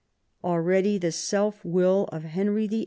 Already 0.43 0.97
the 0.97 1.11
selfwill 1.11 2.09
of 2.11 2.23
Henry 2.23 2.65
VIII. 2.65 2.79